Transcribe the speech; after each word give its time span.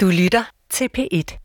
Du 0.00 0.06
lytter 0.06 0.44
til 0.70 0.88
P1. 0.98 1.38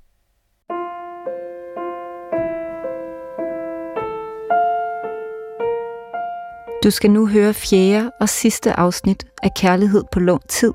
Du 6.84 6.92
skal 6.92 7.12
nu 7.12 7.28
høre 7.28 7.54
fjerde 7.54 8.12
og 8.22 8.30
sidste 8.30 8.74
afsnit 8.74 9.26
af 9.44 9.50
Kærlighed 9.56 10.04
på 10.12 10.20
lang 10.20 10.50
tid. 10.50 10.74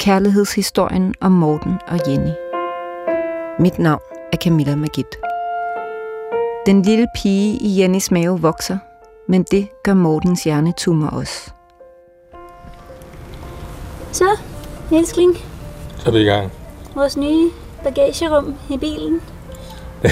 Kærlighedshistorien 0.00 1.14
om 1.20 1.32
Morten 1.32 1.74
og 1.86 1.98
Jenny. 2.08 2.32
Mit 3.58 3.78
navn 3.78 4.02
er 4.32 4.36
Camilla 4.36 4.76
Magit. 4.76 5.16
Den 6.66 6.82
lille 6.82 7.06
pige 7.16 7.58
i 7.58 7.80
Jennys 7.80 8.10
mave 8.10 8.40
vokser, 8.40 8.78
men 9.28 9.42
det 9.42 9.68
gør 9.84 9.94
Mortens 9.94 10.44
hjernetumor 10.44 11.08
også. 11.08 11.50
Så, 14.12 14.38
elskling, 14.92 15.51
Så 16.02 16.08
er 16.08 16.12
vi 16.12 16.18
i 16.20 16.24
gang. 16.24 16.52
vores 16.94 17.16
nye 17.16 17.50
bagagerum 17.84 18.54
i 18.70 18.76
bilen. 18.78 19.20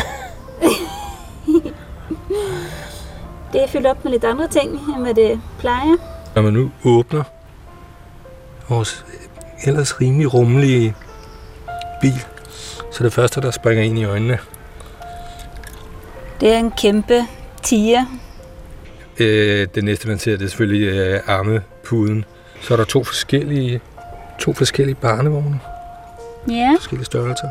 det 3.53 3.63
er 3.63 3.67
fyldt 3.69 3.87
op 3.87 4.05
med 4.05 4.13
lidt 4.13 4.25
andre 4.25 4.49
ting, 4.49 4.71
end 4.73 5.03
hvad 5.03 5.15
det 5.15 5.41
plejer. 5.59 5.97
Når 6.35 6.43
man 6.43 6.53
nu 6.53 6.71
åbner 6.85 7.23
vores 8.69 9.05
ellers 9.65 10.01
rimelig 10.01 10.35
rummelige 10.35 10.95
bil, 12.01 12.25
så 12.93 13.05
det 13.05 13.13
første, 13.13 13.41
der 13.41 13.51
springer 13.51 13.85
ind 13.85 13.99
i 13.99 14.05
øjnene, 14.05 14.39
Det 16.41 16.49
er 16.53 16.59
en 16.59 16.71
kæmpe 16.71 17.23
tiger. 17.63 18.05
øh, 19.21 19.69
det 19.75 19.85
næste, 19.85 20.09
man 20.09 20.19
ser, 20.19 20.37
det 20.37 20.45
er 20.45 20.49
selvfølgelig 20.49 20.89
øh, 20.89 21.21
armepuden. 21.27 22.25
Så 22.61 22.75
er 22.75 22.77
der 22.79 22.85
to 22.85 23.05
forskellige, 23.05 23.81
to 24.39 24.53
forskellige 24.53 24.95
barnevogne, 24.95 25.61
Ja, 26.49 26.75
forskellige 26.77 27.05
størrelser. 27.07 27.49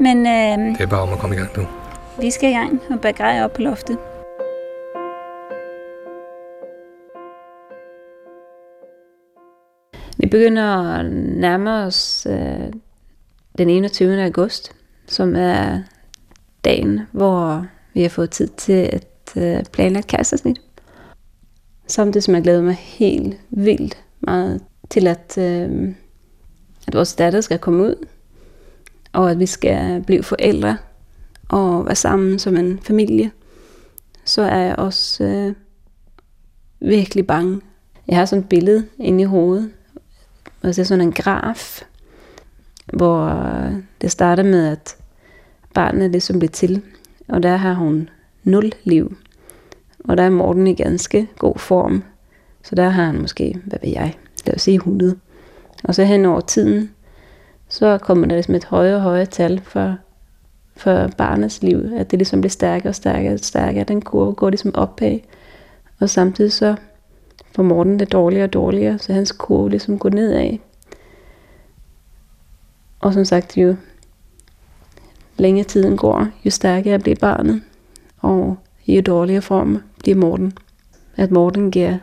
men 0.00 0.18
øh, 0.26 0.78
Det 0.78 0.80
er 0.80 0.86
bare 0.86 1.00
om 1.02 1.12
at 1.12 1.18
komme 1.18 1.36
i 1.36 1.38
gang 1.38 1.50
nu. 1.56 1.66
vi 2.20 2.30
skal 2.30 2.50
i 2.50 2.52
gang 2.52 2.80
og 2.90 3.00
bære 3.00 3.12
grej 3.12 3.44
op 3.44 3.52
på 3.52 3.62
loftet. 3.62 3.98
Vi 10.18 10.26
begynder 10.26 10.94
at 10.98 11.12
nærme 11.12 11.70
os 11.70 12.26
øh, 12.30 12.72
den 13.58 13.68
21. 13.70 14.24
august, 14.24 14.72
som 15.06 15.36
er 15.36 15.78
dagen, 16.64 17.00
hvor 17.12 17.66
vi 17.94 18.02
har 18.02 18.08
fået 18.08 18.30
tid 18.30 18.48
til 18.48 18.90
et 18.94 19.36
øh, 19.36 19.64
planlagt 19.72 20.06
kærestesnit. 20.06 20.60
Samtidig 21.86 22.22
som 22.24 22.34
jeg 22.34 22.42
glæder 22.42 22.62
mig 22.62 22.74
helt 22.74 23.36
vildt 23.50 24.04
meget 24.20 24.62
til, 24.90 25.06
at, 25.06 25.38
øh, 25.38 25.88
at 26.90 26.94
vores 26.94 27.14
datter 27.14 27.40
skal 27.40 27.58
komme 27.58 27.82
ud, 27.82 28.06
og 29.12 29.30
at 29.30 29.38
vi 29.38 29.46
skal 29.46 30.02
blive 30.06 30.22
forældre 30.22 30.76
og 31.48 31.86
være 31.86 31.94
sammen 31.94 32.38
som 32.38 32.56
en 32.56 32.80
familie, 32.82 33.30
så 34.24 34.42
er 34.42 34.58
jeg 34.58 34.76
også 34.78 35.24
øh, 35.24 35.54
virkelig 36.80 37.26
bange. 37.26 37.60
Jeg 38.08 38.16
har 38.16 38.24
sådan 38.24 38.42
et 38.42 38.48
billede 38.48 38.86
inde 38.98 39.20
i 39.20 39.24
hovedet, 39.24 39.70
og 40.62 40.68
det 40.68 40.78
er 40.78 40.84
sådan 40.84 41.04
en 41.04 41.12
graf, 41.12 41.82
hvor 42.92 43.26
øh, 43.26 43.72
det 44.00 44.10
starter 44.10 44.42
med, 44.42 44.66
at 44.66 44.96
barnet 45.74 46.10
ligesom 46.10 46.38
bliver 46.38 46.52
til, 46.52 46.82
og 47.28 47.42
der 47.42 47.56
har 47.56 47.74
hun 47.74 48.08
nul 48.44 48.72
liv. 48.84 49.16
Og 50.04 50.16
der 50.16 50.22
er 50.22 50.30
Morten 50.30 50.66
i 50.66 50.74
ganske 50.74 51.28
god 51.38 51.58
form, 51.58 52.04
så 52.62 52.74
der 52.74 52.88
har 52.88 53.04
han 53.04 53.20
måske, 53.20 53.60
hvad 53.64 53.78
ved 53.82 53.90
jeg, 53.90 54.14
lad 54.46 54.54
os 54.54 54.62
sige 54.62 54.74
100. 54.74 55.16
Og 55.84 55.94
så 55.94 56.04
hen 56.04 56.24
over 56.24 56.40
tiden, 56.40 56.90
så 57.68 57.98
kommer 57.98 58.26
der 58.26 58.34
ligesom 58.34 58.54
et 58.54 58.64
højere 58.64 58.96
og 58.96 59.02
højere 59.02 59.26
tal 59.26 59.60
for, 59.60 59.96
for 60.76 61.08
barnets 61.18 61.62
liv, 61.62 61.92
at 61.96 62.10
det 62.10 62.18
ligesom 62.18 62.40
bliver 62.40 62.50
stærkere 62.50 62.90
og 62.90 62.94
stærkere 62.94 63.32
og 63.32 63.38
stærkere. 63.38 63.84
Den 63.84 64.02
kurve 64.02 64.34
går 64.34 64.50
ligesom 64.50 64.74
opad, 64.74 65.18
og 66.00 66.10
samtidig 66.10 66.52
så 66.52 66.76
får 67.54 67.62
Morten 67.62 67.98
det 67.98 68.12
dårligere 68.12 68.44
og 68.44 68.52
dårligere, 68.52 68.98
så 68.98 69.12
hans 69.12 69.32
kurve 69.32 69.70
ligesom 69.70 69.98
går 69.98 70.10
nedad. 70.10 70.58
Og 73.00 73.14
som 73.14 73.24
sagt, 73.24 73.56
jo 73.56 73.76
længere 75.36 75.64
tiden 75.64 75.96
går, 75.96 76.28
jo 76.44 76.50
stærkere 76.50 76.98
bliver 76.98 77.16
barnet, 77.20 77.62
og 78.18 78.56
jo 78.86 79.00
dårligere 79.00 79.42
form 79.42 79.82
bliver 79.98 80.16
Morten. 80.16 80.52
At 81.16 81.30
Morten 81.30 81.70
giver 81.70 81.98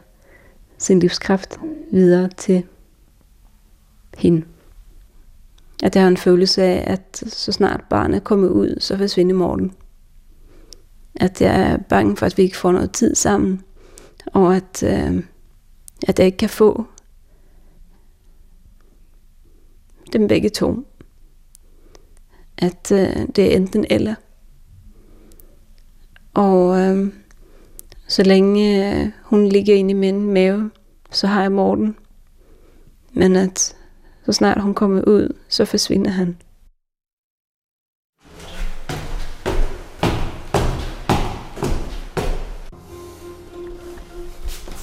sin 0.78 1.00
livskraft 1.00 1.60
videre 1.92 2.30
til 2.38 2.64
hende. 4.18 4.46
At 5.84 5.96
jeg 5.96 6.04
har 6.04 6.10
en 6.10 6.18
følelse 6.18 6.64
af, 6.64 6.84
at 6.88 7.24
så 7.28 7.52
snart 7.52 7.84
barnet 7.90 8.24
kommer 8.24 8.48
ud, 8.48 8.76
så 8.80 8.98
forsvinder 8.98 9.36
Morten. 9.36 9.72
At 11.16 11.42
jeg 11.42 11.62
er 11.62 11.78
bange 11.78 12.18
for, 12.18 12.26
at 12.26 12.38
vi 12.38 12.44
ikke 12.44 12.58
får 12.58 12.72
noget 12.72 12.92
tid 12.92 13.16
sammen, 13.16 13.62
og 14.26 14.56
at, 14.56 14.84
øh, 14.84 15.24
at 16.08 16.20
jeg 16.20 16.26
ikke 16.26 16.38
kan 16.38 16.50
få 16.50 16.86
dem 20.14 20.28
begge 20.28 20.50
to. 20.50 20.88
At 22.58 22.92
øh, 22.92 23.28
det 23.36 23.40
er 23.40 23.56
enten 23.56 23.86
eller. 23.90 24.16
Og 26.34 26.80
øh, 26.80 27.14
så 28.08 28.24
længe 28.24 28.92
øh, 28.94 29.12
hun 29.24 29.46
ligger 29.46 29.76
inde 29.76 29.92
i 29.92 29.94
min 29.94 30.34
mave, 30.34 30.72
så 31.12 31.28
har 31.28 31.42
jeg 31.42 31.52
Morten. 31.52 31.96
Men 33.14 33.36
at 33.36 33.77
så 34.28 34.34
snart 34.34 34.62
hun 34.62 34.74
kommer 34.74 35.02
ud, 35.08 35.34
så 35.50 35.66
forsvinder 35.66 36.12
han. 36.12 36.38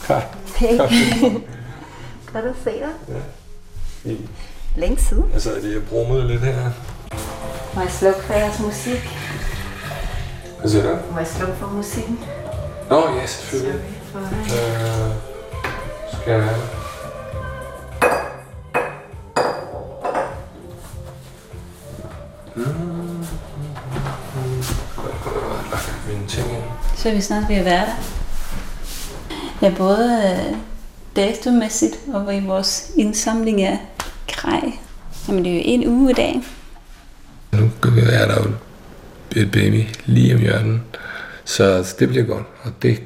Hej. 0.09 0.23
Hey, 0.57 0.79
godt 2.33 2.45
at 2.53 2.55
se 2.65 2.71
dig. 2.71 2.93
Ja. 4.05 4.13
Længe 4.77 4.97
siden. 4.99 5.25
Altså, 5.33 5.55
det 5.55 5.77
er 5.77 5.81
brummet 5.81 6.27
lidt 6.27 6.41
her. 6.41 6.71
Må 7.75 7.81
jeg 7.81 7.91
slukke 7.91 8.21
for 8.21 8.35
jeres 8.35 8.61
musik? 8.61 9.09
Hvad 10.61 10.71
siger 10.71 10.83
du? 10.91 11.13
Må 11.13 11.19
jeg 11.19 11.27
slukke 11.27 11.55
for 11.55 11.67
musikken? 11.67 12.19
Nå, 12.91 13.09
ja, 13.09 13.27
selvfølgelig. 13.27 13.81
For, 14.05 14.19
Øh, 14.19 15.15
skal 16.23 16.33
jeg 16.33 16.43
have 16.45 16.84
så 27.05 27.11
er 27.11 27.15
vi 27.15 27.21
snart 27.21 27.49
ved 27.49 27.57
at 27.57 27.65
være 27.65 27.87
der. 27.87 27.93
Ja, 29.63 29.75
både 29.77 30.23
øh, 30.25 30.57
datomæssigt 31.17 31.99
og 32.13 32.37
i 32.37 32.41
vores 32.41 32.93
indsamling 32.97 33.63
af 33.63 33.79
grej. 34.29 34.73
Jamen, 35.29 35.45
det 35.45 35.53
er 35.53 35.57
jo 35.57 35.63
en 35.65 35.89
uge 35.89 36.11
i 36.11 36.15
dag. 36.15 36.43
Nu 37.53 37.71
er 38.13 38.27
der 38.27 38.43
jo 38.43 38.53
et 39.37 39.51
baby 39.51 39.83
lige 40.07 40.35
om 40.35 40.41
hjørnet, 40.41 40.81
så 41.45 41.95
det 41.99 42.09
bliver 42.09 42.25
godt, 42.25 42.47
og 42.63 42.73
det, 42.83 43.03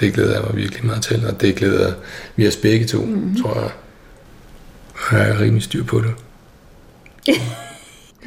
det 0.00 0.14
glæder 0.14 0.32
jeg 0.32 0.42
mig 0.46 0.56
virkelig 0.56 0.86
meget 0.86 1.02
til, 1.02 1.26
og 1.26 1.40
det 1.40 1.56
glæder 1.56 1.94
vi 2.36 2.48
os 2.48 2.56
begge 2.56 2.86
to, 2.86 3.04
mm-hmm. 3.04 3.42
tror 3.42 3.60
jeg. 3.60 3.70
Jeg 5.12 5.30
er 5.30 5.40
rimelig 5.40 5.62
styr 5.62 5.84
på 5.84 6.00
det. 6.00 6.14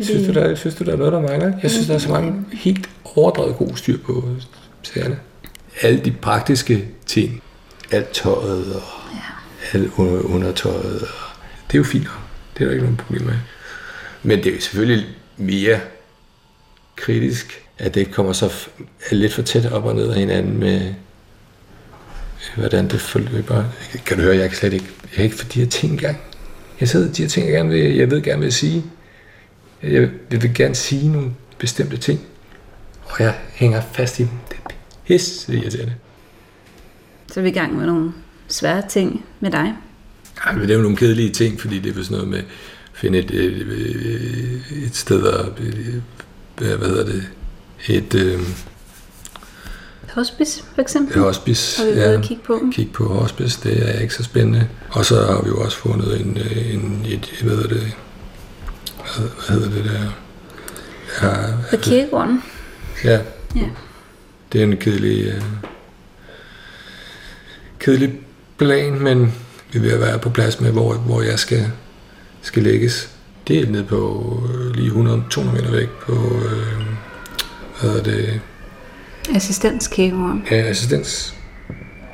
Synes 0.02 0.28
du, 0.28 0.34
der, 0.34 0.56
synes 0.56 0.76
du, 0.76 0.84
der 0.84 0.92
er 0.94 0.98
noget, 0.98 1.14
der 1.14 1.22
mangler? 1.22 1.54
Jeg 1.64 1.72
synes, 1.72 1.88
der 1.88 1.94
er 1.94 2.00
så 2.00 2.10
mange 2.10 2.46
helt 2.54 2.90
overdrevet 3.16 3.56
god 3.56 3.76
styr 3.76 3.98
på 3.98 4.30
sagerne. 4.84 5.20
Alle 5.82 6.00
de 6.00 6.12
praktiske 6.12 6.88
ting, 7.06 7.44
alt 7.92 8.10
tøjet 8.10 8.76
og 8.76 8.82
ja. 9.14 9.78
alt 9.80 9.92
under- 9.98 10.22
undertøjet, 10.22 11.02
og 11.02 11.08
det 11.68 11.74
er 11.74 11.78
jo 11.78 11.84
fint. 11.84 12.08
Det 12.58 12.62
er 12.62 12.66
der 12.66 12.72
ikke 12.72 12.84
nogen 12.84 12.98
problem 12.98 13.22
med. 13.22 13.34
Men 14.24 14.38
det 14.40 14.48
er 14.52 14.56
jo 14.56 14.62
selvfølgelig 14.62 15.08
mere 15.38 15.80
kritisk, 16.96 17.62
at 17.78 17.96
det 17.96 18.12
kommer 18.12 18.34
så 18.34 18.54
lidt 19.12 19.34
for 19.34 19.42
tæt 19.42 19.66
op 19.72 19.86
og 19.86 19.96
ned 19.96 20.10
af 20.10 20.20
hinanden 20.20 20.60
med, 20.60 20.94
hvordan 22.56 22.88
det 22.88 23.02
forløber. 23.02 23.64
Kan 24.06 24.18
du 24.18 24.24
høre, 24.24 24.38
jeg 24.38 24.50
kan 24.50 24.58
slet 24.58 24.74
ikke, 24.74 24.90
jeg 25.04 25.10
kan 25.12 25.24
ikke 25.26 25.36
få 25.36 25.46
de 25.54 25.60
her 25.60 25.70
ting 25.70 25.94
i 25.94 25.98
gang. 25.98 26.18
Jeg 26.80 26.90
sidder 26.90 27.14
de 27.14 27.22
her 27.22 27.30
ting, 27.30 27.46
jeg, 27.46 27.54
gerne 27.54 27.70
vil, 27.70 27.96
jeg 27.96 28.12
ved 28.12 28.22
gerne 28.22 28.42
vil 28.42 28.54
sige. 28.54 28.84
Jeg, 29.84 30.10
jeg 30.32 30.42
vil 30.44 30.54
gerne 30.54 30.76
sige 30.76 31.10
nogle 31.12 31.32
bestemte 31.58 31.98
ting, 31.98 32.20
og 33.06 33.16
jeg 33.24 33.36
hænger 33.54 33.82
fast 33.94 34.20
i 34.20 34.24
dem. 34.24 34.30
Det 34.50 34.58
pisse 35.06 35.54
irriterende. 35.54 35.94
Så 37.32 37.40
er 37.40 37.44
vi 37.44 37.50
i 37.50 37.54
gang 37.54 37.78
med 37.78 37.86
nogle 37.86 38.14
svære 38.48 38.84
ting 38.90 39.26
med 39.40 39.52
dig. 39.52 39.74
Ej, 40.46 40.54
men 40.54 40.62
det 40.62 40.72
er 40.72 40.76
jo 40.76 40.82
nogle 40.82 40.98
kedelige 40.98 41.30
ting, 41.30 41.62
fordi 41.62 41.80
det 41.80 41.98
er 41.98 42.04
sådan 42.04 42.18
noget 42.18 42.28
med 42.28 42.40
at 42.40 42.46
finde 42.94 43.20
et, 43.20 43.32
et, 43.32 44.62
et, 44.86 44.96
sted 44.96 45.22
og 45.22 45.52
hvad 46.58 46.88
hedder 46.88 47.06
det, 47.06 47.24
et 47.88 48.16
øh, 48.16 48.40
Hospice, 50.14 50.64
for 50.76 50.82
eksempel. 50.82 51.20
hospice. 51.20 51.82
Har 51.82 52.10
vi 52.12 52.16
og 52.16 52.24
kigge 52.24 52.44
på 52.44 52.60
kigge 52.72 52.92
på 52.92 53.04
hospice, 53.04 53.60
det 53.64 53.96
er 53.96 54.00
ikke 54.00 54.14
så 54.14 54.24
spændende. 54.24 54.68
Og 54.92 55.06
så 55.06 55.16
har 55.16 55.42
vi 55.42 55.50
jo 55.50 55.62
også 55.62 55.78
fundet 55.78 56.22
en, 56.22 56.38
øh, 56.38 56.74
en 56.74 57.06
et, 57.10 57.40
hvad 57.44 57.56
hedder 57.56 57.68
det, 57.68 57.96
hvad, 59.18 59.28
hvad 59.48 59.60
hedder 59.60 59.70
det 59.70 59.92
der? 59.92 60.12
Ja, 61.22 61.52
På 61.70 61.78
kirkegården. 61.78 62.44
ja, 63.04 63.20
Ja. 63.56 63.70
Det 64.54 64.62
er 64.62 64.66
en 64.66 64.78
kedelig, 64.78 65.36
uh, 65.36 65.44
kedelig 67.80 68.14
plan, 68.58 69.00
men 69.00 69.34
vi 69.74 69.80
vil 69.80 70.00
være 70.00 70.20
på 70.20 70.30
plads 70.30 70.62
med, 70.62 70.72
hvor, 70.72 70.94
hvor 70.94 71.22
jeg 71.22 71.40
skal, 71.40 71.72
skal 72.42 72.64
lægges. 72.64 73.10
Det 73.48 73.60
er 73.60 73.70
nede 73.70 73.84
på 73.84 74.44
øh, 74.54 74.76
lige 74.76 74.92
100-200 74.92 75.56
meter 75.56 75.72
væk 75.72 75.90
på, 75.90 76.14
øh, 76.14 76.86
hvad 77.80 77.92
hedder 77.92 78.04
det, 78.04 78.42
Assistens 79.36 79.88
kirkegården. 79.88 80.46
Ja, 80.52 80.56
assistens 80.56 81.36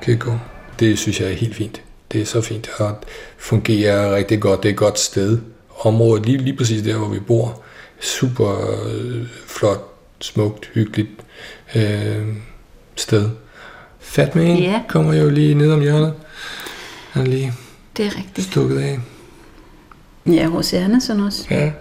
kirkegård. 0.02 0.40
Det 0.80 1.00
synes 1.00 1.22
jeg 1.22 1.30
er 1.30 1.34
helt 1.34 1.56
fint. 1.56 1.82
Det 2.12 2.22
er 2.22 2.26
så 2.26 2.42
fint 2.42 2.70
og 2.78 2.98
fungerer 3.38 4.16
rigtig 4.16 4.40
godt. 4.40 4.64
Det 4.64 4.70
er 4.70 4.74
et 4.74 4.78
godt 4.78 5.00
sted. 5.00 5.40
Området 5.80 6.26
lige, 6.26 6.38
lige 6.38 6.58
præcis 6.58 6.84
der, 6.84 6.98
hvor 6.98 7.08
vi 7.08 7.20
bor. 7.20 7.62
Super 8.00 8.82
øh, 8.88 9.26
flot, 9.48 9.89
smukt, 10.22 10.66
hyggeligt 10.74 11.10
øh, 11.76 12.28
sted. 12.96 13.30
Fatman 14.00 14.58
Ja. 14.58 14.82
kommer 14.88 15.14
jo 15.14 15.30
lige 15.30 15.54
ned 15.56 15.72
om 15.72 15.82
hjørnet. 15.82 16.14
Han 17.12 17.22
er 17.22 17.30
lige 17.30 17.54
Det 17.98 18.06
er 18.06 18.18
rigtigt. 18.18 18.48
stukket 18.48 18.78
af. 18.80 19.00
Ja, 20.26 20.48
hos 20.48 20.74
Andersen 20.74 21.20
også. 21.20 21.48
Ja. 21.52 21.72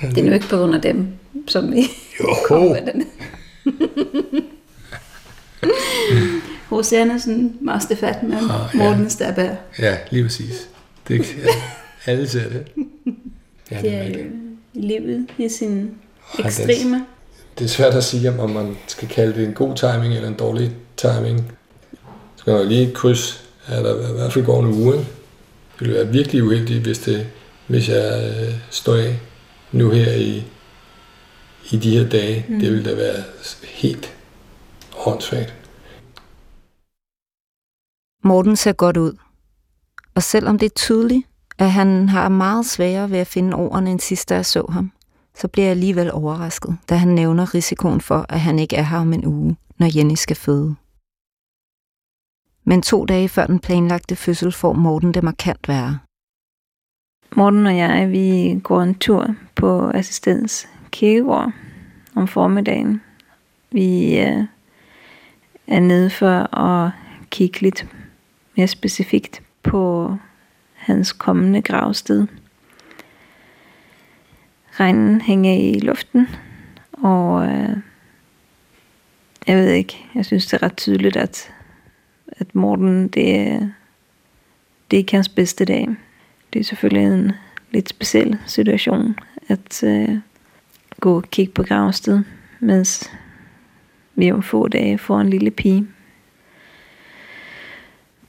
Det 0.00 0.18
er 0.18 0.22
nu 0.24 0.32
ikke 0.32 0.48
på 0.48 0.56
grund 0.56 0.74
af 0.74 0.80
dem, 0.82 1.08
som 1.48 1.72
vi 1.72 1.80
Jo. 2.20 2.34
kommer 2.48 2.68
med 2.70 2.92
den. 2.92 3.04
Hos 6.68 6.92
Andersen, 6.92 7.56
Master 7.60 7.96
Fatman, 7.96 8.38
Ah, 8.38 8.70
ja. 8.74 8.78
Morten 8.78 9.10
Stabær. 9.10 9.54
Ja, 9.78 9.96
lige 10.10 10.22
præcis. 10.24 10.68
Det 11.08 11.20
er, 11.20 11.24
ja, 12.06 12.12
alle 12.12 12.28
ser 12.28 12.48
det. 12.48 12.66
Ja, 13.70 13.80
Det 13.82 13.94
er 13.94 14.00
rigtigt. 14.04 14.26
jo 14.26 14.30
livet 14.74 15.26
i 15.38 15.48
sin 15.48 15.90
det 16.36 16.40
er- 16.42 16.46
ekstreme. 16.46 17.06
Det 17.58 17.64
er 17.64 17.68
svært 17.68 17.94
at 17.94 18.04
sige, 18.04 18.40
om 18.40 18.50
man 18.50 18.76
skal 18.86 19.08
kalde 19.08 19.34
det 19.40 19.48
en 19.48 19.54
god 19.54 19.76
timing 19.76 20.14
eller 20.14 20.28
en 20.28 20.34
dårlig 20.34 20.76
timing. 20.96 21.52
Skal 22.36 22.52
man 22.52 22.62
jo 22.62 22.68
lige 22.68 22.94
kryds, 22.94 23.44
at 23.66 23.84
der 23.84 24.10
i 24.10 24.12
hvert 24.12 24.32
fald 24.32 24.44
går 24.44 24.60
en 24.60 24.66
uge. 24.72 24.92
Det 24.92 25.80
ville 25.80 25.94
være 25.94 26.08
virkelig 26.08 26.44
uheldigt, 26.44 26.82
hvis, 26.82 26.98
det, 26.98 27.26
hvis 27.66 27.88
jeg 27.88 28.34
øh, 28.40 28.54
står 28.70 28.94
af 28.96 29.18
nu 29.72 29.90
her 29.90 30.12
i, 30.12 30.44
i 31.70 31.76
de 31.76 31.98
her 31.98 32.08
dage. 32.08 32.44
Mm. 32.48 32.60
Det 32.60 32.70
ville 32.72 32.90
da 32.90 32.94
være 32.94 33.22
helt 33.64 34.16
åndssvagt. 35.06 35.54
Morten 38.24 38.56
ser 38.56 38.72
godt 38.72 38.96
ud. 38.96 39.12
Og 40.14 40.22
selvom 40.22 40.58
det 40.58 40.66
er 40.66 40.70
tydeligt, 40.76 41.26
at 41.58 41.70
han 41.70 42.08
har 42.08 42.28
meget 42.28 42.66
sværere 42.66 43.10
ved 43.10 43.18
at 43.18 43.26
finde 43.26 43.54
ordene 43.56 43.90
end 43.90 44.00
sidst, 44.00 44.28
da 44.28 44.34
jeg 44.34 44.46
så 44.46 44.66
ham, 44.70 44.92
så 45.42 45.48
bliver 45.48 45.66
jeg 45.66 45.70
alligevel 45.70 46.12
overrasket, 46.12 46.76
da 46.90 46.94
han 46.94 47.08
nævner 47.08 47.54
risikoen 47.54 48.00
for, 48.00 48.26
at 48.28 48.40
han 48.40 48.58
ikke 48.58 48.76
er 48.76 48.82
her 48.82 48.98
om 48.98 49.12
en 49.12 49.26
uge, 49.26 49.56
når 49.78 49.96
Jenny 49.96 50.14
skal 50.14 50.36
føde. 50.36 50.74
Men 52.64 52.82
to 52.82 53.04
dage 53.04 53.28
før 53.28 53.46
den 53.46 53.58
planlagte 53.58 54.16
fødsel 54.16 54.52
får 54.52 54.72
Morten 54.72 55.14
det 55.14 55.22
markant 55.22 55.68
værre. 55.68 55.98
Morten 57.36 57.66
og 57.66 57.76
jeg, 57.76 58.10
vi 58.10 58.60
går 58.62 58.82
en 58.82 58.94
tur 58.94 59.34
på 59.54 59.90
Assistens 59.90 60.68
Kirkegård 60.90 61.52
om 62.14 62.28
formiddagen. 62.28 63.02
Vi 63.70 64.18
øh, 64.18 64.44
er 65.66 65.80
nede 65.80 66.10
for 66.10 66.56
at 66.58 66.90
kigge 67.30 67.60
lidt 67.60 67.86
mere 68.56 68.68
specifikt 68.68 69.42
på 69.62 70.16
hans 70.74 71.12
kommende 71.12 71.62
gravsted. 71.62 72.26
Regnen 74.80 75.20
hænge 75.20 75.70
i 75.70 75.80
luften, 75.80 76.28
og 76.92 77.46
øh, 77.46 77.76
jeg 79.46 79.56
ved 79.56 79.70
ikke, 79.70 80.06
jeg 80.14 80.26
synes 80.26 80.46
det 80.46 80.62
er 80.62 80.62
ret 80.62 80.76
tydeligt, 80.76 81.16
at, 81.16 81.52
at 82.28 82.54
Morten, 82.54 83.02
det, 83.02 83.14
det 84.90 84.96
er 84.96 84.98
ikke 84.98 85.14
hans 85.14 85.28
bedste 85.28 85.64
dag. 85.64 85.88
Det 86.52 86.60
er 86.60 86.64
selvfølgelig 86.64 87.06
en 87.06 87.32
lidt 87.70 87.88
speciel 87.88 88.38
situation 88.46 89.16
at 89.48 89.82
øh, 89.84 90.18
gå 91.00 91.16
og 91.16 91.22
kigge 91.22 91.52
på 91.52 91.62
gravsted, 91.62 92.22
mens 92.60 93.10
vi 94.14 94.32
om 94.32 94.42
få 94.42 94.68
dage 94.68 94.98
får 94.98 95.20
en 95.20 95.30
lille 95.30 95.50
pige. 95.50 95.86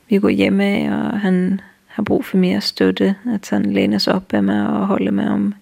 Vi 0.09 0.19
går 0.19 0.29
hjemme, 0.29 0.97
og 0.97 1.19
han 1.19 1.61
har 1.87 2.03
brug 2.03 2.25
for 2.25 2.37
mere 2.37 2.61
støtte, 2.61 3.15
at 3.33 3.49
han 3.49 3.73
læner 3.73 3.97
sig 3.97 4.13
op 4.13 4.33
af 4.33 4.43
mig 4.43 4.67
og 4.67 4.87
holder 4.87 5.11
mig 5.11 5.29
om 5.29 5.53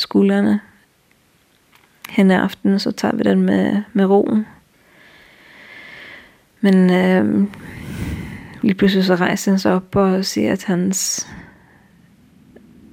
skuldrene. 0.00 0.60
Hen 2.10 2.30
af 2.30 2.38
aftenen, 2.38 2.78
så 2.78 2.92
tager 2.92 3.16
vi 3.16 3.22
den 3.22 3.42
med, 3.42 3.82
med 3.92 4.04
roen. 4.04 4.46
Men 6.60 6.90
øh, 6.90 7.48
lige 8.62 8.74
pludselig 8.74 9.04
så 9.04 9.14
rejser 9.14 9.52
han 9.52 9.58
sig 9.58 9.74
op 9.74 9.96
og 9.96 10.24
siger, 10.24 10.52
at 10.52 10.64
hans 10.64 11.28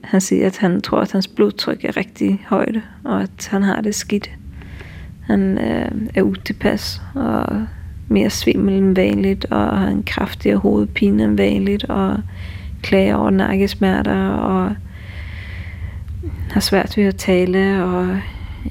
han 0.07 0.21
siger, 0.21 0.47
at 0.47 0.57
han 0.57 0.81
tror, 0.81 0.99
at 0.99 1.11
hans 1.11 1.27
blodtryk 1.27 1.85
er 1.85 1.97
rigtig 1.97 2.45
højt, 2.47 2.81
og 3.03 3.21
at 3.21 3.47
han 3.51 3.63
har 3.63 3.81
det 3.81 3.95
skidt. 3.95 4.31
Han 5.23 5.57
øh, 5.57 5.91
er 6.15 6.21
utilpas 6.21 7.01
og 7.15 7.67
mere 8.07 8.29
svimmel 8.29 8.73
end 8.73 8.95
vanligt, 8.95 9.45
og 9.45 9.79
har 9.79 9.87
en 9.87 10.03
kraftigere 10.03 10.57
hovedpine 10.57 11.23
end 11.23 11.37
vanligt, 11.37 11.83
og 11.83 12.17
klager 12.81 13.15
over 13.15 13.29
nakkesmerter, 13.29 14.27
og 14.27 14.75
har 16.51 16.59
svært 16.59 16.97
ved 16.97 17.03
at 17.03 17.15
tale, 17.15 17.83
og 17.83 18.19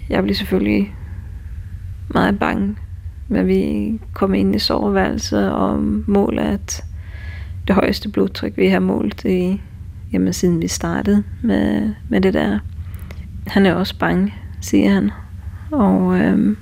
jeg 0.08 0.22
bliver 0.22 0.36
selvfølgelig 0.36 0.94
meget 2.08 2.38
bange, 2.38 2.76
men 3.28 3.46
vi 3.46 3.92
kommer 4.12 4.36
ind 4.36 4.56
i 4.56 4.58
soveværelset 4.58 5.52
og 5.52 5.82
måler, 6.06 6.42
at 6.42 6.84
det 7.66 7.74
højeste 7.74 8.08
blodtryk, 8.08 8.56
vi 8.56 8.66
har 8.66 8.80
målt 8.80 9.24
i 9.24 9.60
jamen, 10.12 10.32
siden 10.32 10.62
vi 10.62 10.68
startede 10.68 11.22
med, 11.42 11.94
med 12.08 12.20
det 12.20 12.34
der. 12.34 12.58
Han 13.46 13.66
er 13.66 13.74
også 13.74 13.98
bange, 13.98 14.34
siger 14.60 14.90
han. 14.90 15.10
Og 15.70 16.18
øhm, 16.18 16.56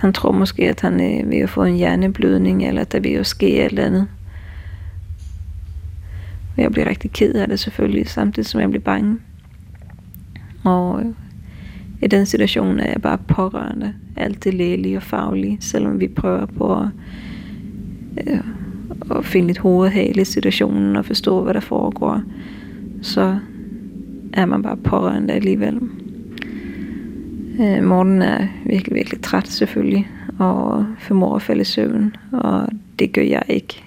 han 0.00 0.12
tror 0.12 0.32
måske, 0.32 0.68
at 0.68 0.80
han 0.80 1.00
er 1.00 1.26
ved 1.26 1.38
at 1.38 1.50
få 1.50 1.64
en 1.64 1.76
hjerneblødning, 1.76 2.66
eller 2.66 2.80
at 2.80 2.92
der 2.92 3.00
vil 3.00 3.12
jo 3.12 3.24
ske 3.24 3.56
et 3.56 3.64
eller 3.64 3.84
andet. 3.84 4.06
Og 6.56 6.62
jeg 6.62 6.72
bliver 6.72 6.88
rigtig 6.88 7.12
ked 7.12 7.34
af 7.34 7.48
det 7.48 7.60
selvfølgelig, 7.60 8.08
samtidig 8.08 8.46
som 8.46 8.60
jeg 8.60 8.70
bliver 8.70 8.82
bange. 8.82 9.16
Og 10.64 11.00
øh, 11.00 11.06
i 12.02 12.06
den 12.06 12.26
situation 12.26 12.80
er 12.80 12.86
jeg 12.86 13.02
bare 13.02 13.18
pårørende. 13.18 13.94
Alt 14.16 14.44
det 14.44 14.54
lægelige 14.54 14.96
og 14.96 15.02
faglige, 15.02 15.56
selvom 15.60 16.00
vi 16.00 16.08
prøver 16.08 16.46
på 16.46 16.80
at 16.80 16.88
øh, 18.26 18.40
at 19.10 19.24
finde 19.24 19.46
lidt 19.46 19.58
hovedhale 19.58 20.20
i 20.20 20.24
situationen 20.24 20.96
og 20.96 21.04
forstå, 21.04 21.42
hvad 21.42 21.54
der 21.54 21.60
foregår, 21.60 22.22
så 23.02 23.38
er 24.32 24.46
man 24.46 24.62
bare 24.62 24.76
pårørende 24.76 25.34
alligevel. 25.34 25.80
Øh, 27.60 27.84
Morten 27.84 28.22
er 28.22 28.46
virkelig, 28.66 28.94
virkelig 28.94 29.20
træt 29.20 29.48
selvfølgelig, 29.48 30.08
og 30.38 30.86
formår 30.98 31.36
at 31.36 31.42
falde 31.42 31.60
i 31.60 31.64
søvn, 31.64 32.16
og 32.32 32.68
det 32.98 33.12
gør 33.12 33.22
jeg 33.22 33.42
ikke. 33.48 33.83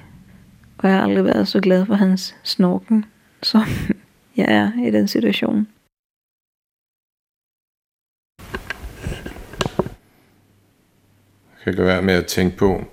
Og 0.78 0.90
jeg 0.90 0.98
har 0.98 1.04
aldrig 1.04 1.26
været 1.26 1.48
så 1.48 1.60
glad 1.60 1.86
for 1.86 1.96
hans 1.96 2.36
snorken, 2.44 3.06
som 3.44 3.62
jeg 4.38 4.46
er 4.50 4.88
i 4.88 4.92
den 4.92 5.08
situation. 5.08 5.68
Jeg 11.50 11.64
kan 11.64 11.74
ikke 11.74 11.84
være 11.84 12.02
med 12.02 12.14
at 12.14 12.26
tænke 12.26 12.58
på, 12.58 12.84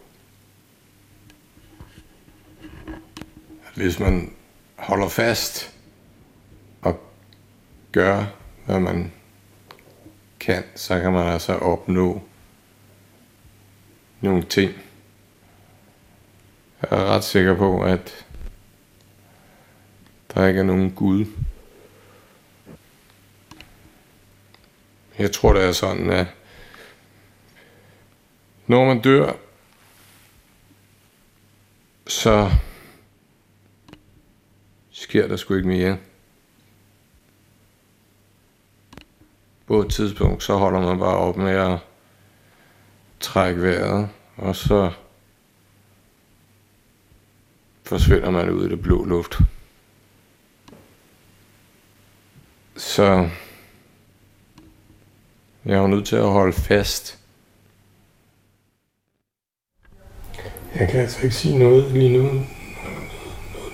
at 3.66 3.74
hvis 3.74 4.00
man 4.00 4.32
holder 4.76 5.08
fast 5.08 5.74
og 6.82 7.00
gør, 7.92 8.24
hvad 8.66 8.80
man 8.80 9.12
kan, 10.40 10.62
så 10.74 11.00
kan 11.00 11.12
man 11.12 11.26
altså 11.26 11.52
opnå 11.52 12.22
nogle 14.20 14.42
ting. 14.42 14.83
Jeg 16.90 17.00
er 17.00 17.04
ret 17.04 17.24
sikker 17.24 17.54
på, 17.56 17.82
at 17.82 18.26
der 20.34 20.46
ikke 20.46 20.60
er 20.60 20.64
nogen 20.64 20.90
Gud. 20.90 21.26
Jeg 25.18 25.32
tror, 25.32 25.52
det 25.52 25.62
er 25.62 25.72
sådan, 25.72 26.10
at 26.10 26.26
når 28.66 28.84
man 28.84 29.00
dør, 29.00 29.32
så 32.06 32.50
sker 34.90 35.28
der 35.28 35.36
sgu 35.36 35.54
ikke 35.54 35.68
mere. 35.68 35.98
På 39.66 39.80
et 39.80 39.92
tidspunkt, 39.92 40.42
så 40.42 40.56
holder 40.56 40.80
man 40.80 40.98
bare 40.98 41.16
op 41.16 41.36
med 41.36 41.52
at 41.52 41.78
trække 43.20 43.62
vejret, 43.62 44.08
og 44.36 44.56
så 44.56 44.92
forsvinder 47.84 48.30
man 48.30 48.50
ud 48.50 48.66
i 48.66 48.68
det 48.68 48.82
blå 48.82 49.04
luft. 49.04 49.38
Så 52.76 53.28
jeg 55.64 55.74
er 55.74 55.80
jo 55.80 55.86
nødt 55.86 56.06
til 56.06 56.16
at 56.16 56.30
holde 56.30 56.52
fast. 56.52 57.18
Jeg 60.74 60.88
kan 60.88 61.00
altså 61.00 61.22
ikke 61.22 61.34
sige 61.34 61.58
noget 61.58 61.92
lige 61.92 62.18
nu. 62.18 62.22
Noget 62.22 62.46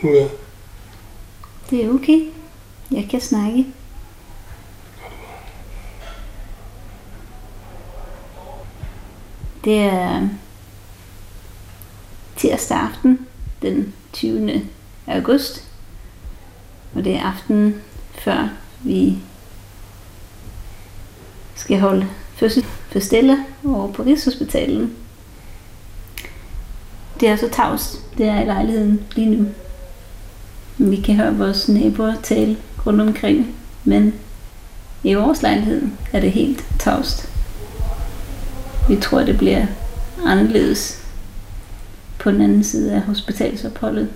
nu 0.02 0.10
er. 0.10 0.28
Det 1.70 1.84
er 1.84 1.90
okay. 1.90 2.20
Jeg 2.90 3.08
kan 3.10 3.20
snakke. 3.20 3.66
Det 9.64 9.78
er 9.78 10.28
tirsdag 12.36 12.78
aften, 12.78 13.26
den 13.62 13.94
20. 14.12 14.62
august. 15.06 15.64
Og 16.94 17.04
det 17.04 17.14
er 17.14 17.22
aftenen 17.22 17.74
før 18.14 18.48
vi 18.84 19.18
skal 21.54 21.80
holde 21.80 22.06
fødsel 22.34 22.64
for 22.88 23.00
Stella 23.00 23.36
over 23.64 23.92
på 23.92 24.02
Rigshospitalen. 24.02 24.96
Det 27.20 27.28
er 27.28 27.36
så 27.36 27.48
tavst, 27.48 28.18
det 28.18 28.26
er 28.26 28.42
i 28.42 28.44
lejligheden 28.44 29.04
lige 29.16 29.36
nu. 29.36 29.46
Vi 30.78 30.96
kan 30.96 31.16
høre 31.16 31.36
vores 31.36 31.68
naboer 31.68 32.14
tale 32.22 32.56
rundt 32.86 33.00
omkring, 33.00 33.54
men 33.84 34.14
i 35.02 35.14
vores 35.14 35.42
lejlighed 35.42 35.82
er 36.12 36.20
det 36.20 36.32
helt 36.32 36.64
tavst. 36.78 37.32
Vi 38.88 38.96
tror, 38.96 39.20
det 39.20 39.38
bliver 39.38 39.66
anderledes 40.26 40.99
på 42.20 42.30
den 42.30 42.40
anden 42.40 42.64
side 42.64 42.92
af 42.94 43.00
hospitalsopholdet. 43.00 44.08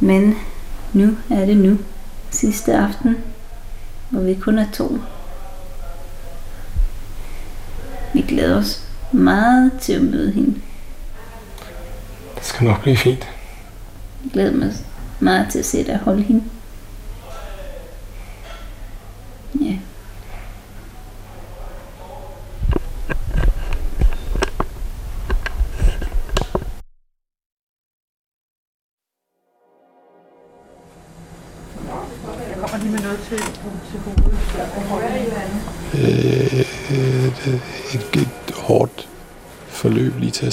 Men 0.00 0.34
nu 0.92 1.16
er 1.30 1.46
det 1.46 1.56
nu, 1.56 1.78
sidste 2.30 2.74
aften, 2.74 3.16
hvor 4.10 4.20
vi 4.20 4.34
kun 4.34 4.58
er 4.58 4.66
to. 4.72 4.98
Vi 8.14 8.20
glæder 8.20 8.58
os 8.58 8.82
meget 9.12 9.72
til 9.80 9.92
at 9.92 10.02
møde 10.02 10.32
hende. 10.32 10.60
Det 12.36 12.44
skal 12.44 12.66
nok 12.66 12.82
blive 12.82 12.96
fint. 12.96 13.28
Jeg 14.24 14.32
glæder 14.32 14.52
mig 14.52 14.72
meget 15.20 15.46
til 15.50 15.58
at 15.58 15.64
se 15.64 15.84
dig 15.84 15.98
holde 15.98 16.22
hende. 16.22 16.42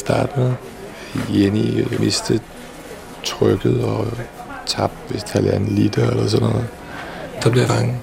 Starte 0.09 0.39
med. 0.39 0.51
Jenny 1.29 1.85
mistede 1.99 2.39
trykket 3.23 3.83
og 3.83 4.07
tabte 4.65 5.13
vist 5.13 5.29
halvanden 5.29 5.75
liter 5.75 6.09
eller 6.09 6.27
sådan 6.27 6.47
noget. 6.47 6.67
Der 7.43 7.49
bliver 7.49 7.67
bange. 7.67 7.95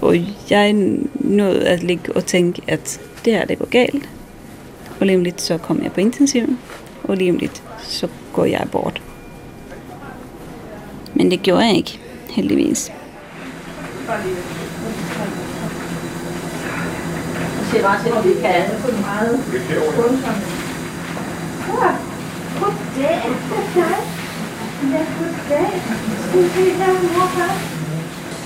Og 0.00 0.16
jeg 0.50 0.72
nåede 1.14 1.68
at 1.68 1.82
ligge 1.82 2.16
og 2.16 2.26
tænke, 2.26 2.62
at 2.66 3.00
det 3.24 3.32
her 3.32 3.44
det 3.44 3.58
går 3.58 3.68
galt. 3.70 4.08
Og 5.00 5.06
lige 5.06 5.16
om 5.16 5.24
lidt 5.24 5.40
så 5.40 5.58
kommer 5.58 5.82
jeg 5.82 5.92
på 5.92 6.00
intensiven. 6.00 6.58
Og 7.04 7.16
lige 7.16 7.30
om 7.30 7.36
lidt 7.36 7.62
så 7.82 8.08
går 8.32 8.44
jeg 8.44 8.66
bort. 8.72 9.02
Men 11.14 11.30
det 11.30 11.42
gjorde 11.42 11.66
jeg 11.66 11.76
ikke, 11.76 12.00
heldigvis. 12.30 12.92
siger 17.72 17.82
bare 17.82 18.02
til, 18.02 18.10
at 18.18 18.24
vi 18.24 18.34
kan 18.42 18.58
meget 19.00 19.34
skånsomt. 21.62 21.80
Ja, 21.80 21.90
goddag. 22.60 23.22
Goddag. 23.50 24.00
Ja, 24.92 25.02
goddag. 25.18 25.70
Skal 26.28 26.42
vi 26.42 26.70
her, 26.70 26.92
morfar? 26.92 27.52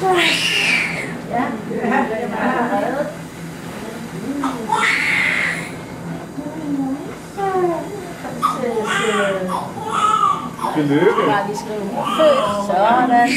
Så. 0.00 0.08
Ja, 1.30 1.44
jeg 1.70 1.88
er 1.88 2.04
reddet. 2.72 3.06
Tillykke. 10.74 11.22
Bare 11.26 11.46
lige 11.46 11.56
skrive 11.56 11.80
født. 12.16 12.40
Sådan. 12.66 13.28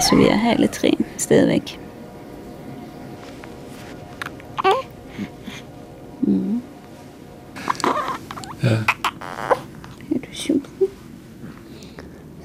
Så 0.00 0.16
vi 0.16 0.24
er 0.24 0.36
her 0.36 0.50
alle 0.50 0.66
tre 0.66 0.92
stadigvæk. 1.18 1.80
Mm. 6.22 6.62
Ja. 8.62 8.68
Er 8.70 10.18
du 10.18 10.28
sulten? 10.32 10.86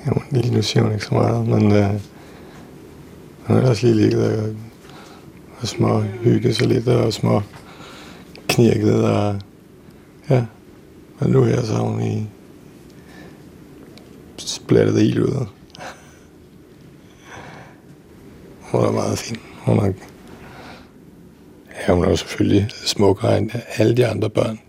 Jo, 0.08 0.22
lige 0.32 0.53
nu 0.53 0.62
siger 0.62 0.84
hun 0.84 0.94
ikke 0.94 1.06
så 1.06 1.13
meget, 1.13 1.48
men 1.48 1.72
øh, 1.72 1.89
hun 3.48 3.58
er 3.58 3.70
også 3.70 3.88
lige 3.88 3.96
ligget 3.96 4.39
og, 4.39 4.56
og 5.62 5.68
små 5.68 6.01
hygget 6.01 6.56
sig 6.56 6.68
lidt 6.68 6.88
og 6.88 7.13
små 7.13 7.41
knirket 8.48 9.03
og 9.03 9.39
ja. 10.29 10.46
Og 11.20 11.29
nu 11.29 11.44
her 11.44 11.63
så 11.63 11.74
er 11.74 11.79
hun 11.79 12.01
i 12.01 12.27
splattet 14.38 15.01
ild 15.01 15.20
ud. 15.20 15.46
Hun 18.72 18.86
er 18.86 18.92
meget 18.92 19.18
fin. 19.20 19.38
Hun 19.58 19.80
er, 19.80 19.94
ja, 21.88 21.94
hun 21.94 22.04
er 22.04 22.10
jo 22.10 22.16
selvfølgelig 22.16 22.68
smukkere 22.86 23.38
end 23.38 23.52
alle 23.78 23.98
de 23.98 24.08
andre 24.08 24.30
børn. 24.30 24.60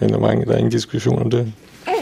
Men 0.00 0.08
der 0.08 0.16
er, 0.16 0.20
mange, 0.20 0.44
der 0.44 0.52
er 0.52 0.56
ingen 0.56 0.72
diskussion 0.72 1.18
om 1.18 1.30
det. 1.30 1.52
Ja. 1.86 1.92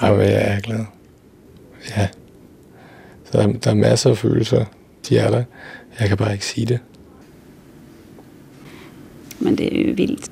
Ej, 0.00 0.12
hvor 0.12 0.22
jeg 0.22 0.56
er 0.56 0.60
glad. 0.60 0.84
Ja. 1.96 2.08
Så 3.24 3.38
der, 3.38 3.52
der 3.52 3.70
er 3.70 3.74
masser 3.74 4.10
af 4.10 4.18
følelser. 4.18 4.64
De 5.08 5.18
er 5.18 5.30
der. 5.30 5.44
Jeg 6.00 6.08
kan 6.08 6.16
bare 6.16 6.32
ikke 6.32 6.46
sige 6.46 6.66
det. 6.66 6.78
Men 9.40 9.58
det 9.58 9.76
er 9.76 9.88
jo 9.88 9.94
vildt. 9.96 10.30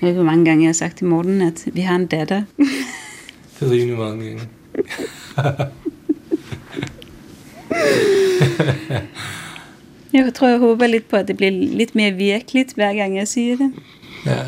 Jeg 0.00 0.06
ved 0.06 0.08
ikke, 0.08 0.22
hvor 0.22 0.30
mange 0.30 0.44
gange 0.44 0.62
jeg 0.62 0.68
har 0.68 0.72
sagt 0.72 0.96
til 0.96 1.06
Morten, 1.06 1.40
at 1.40 1.68
vi 1.72 1.80
har 1.80 1.96
en 1.96 2.06
datter. 2.06 2.42
Det 3.60 3.66
er 3.66 3.70
rimelig 3.70 3.98
mange 3.98 4.24
gange. 4.24 4.48
Jeg 10.12 10.34
tror, 10.34 10.48
jeg 10.48 10.58
håber 10.58 10.86
lidt 10.86 11.08
på, 11.08 11.16
at 11.16 11.28
det 11.28 11.36
bliver 11.36 11.50
lidt 11.50 11.94
mere 11.94 12.12
virkeligt, 12.12 12.74
hver 12.74 12.94
gang 12.94 13.16
jeg 13.16 13.28
siger 13.28 13.56
det. 13.56 13.72
Ja. 14.26 14.38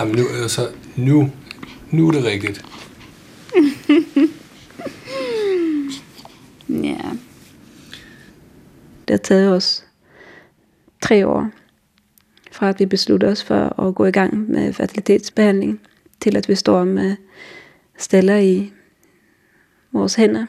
Jamen 0.00 0.16
nu, 0.16 0.22
altså, 0.42 0.68
nu, 0.96 1.30
nu 1.90 2.08
er 2.08 2.12
det 2.12 2.24
rigtigt. 2.24 2.64
Ja. 6.68 6.98
Det 9.08 9.10
har 9.10 9.16
taget 9.16 9.52
os 9.52 9.84
tre 11.00 11.26
år, 11.26 11.50
fra 12.52 12.68
at 12.68 12.80
vi 12.80 12.86
besluttede 12.86 13.32
os 13.32 13.44
for 13.44 13.80
at 13.80 13.94
gå 13.94 14.04
i 14.04 14.10
gang 14.10 14.50
med 14.50 14.72
fertilitetsbehandling, 14.72 15.80
til 16.20 16.36
at 16.36 16.48
vi 16.48 16.54
står 16.54 16.84
med 16.84 17.16
Stella 17.98 18.40
i 18.40 18.72
vores 19.92 20.14
hænder. 20.14 20.46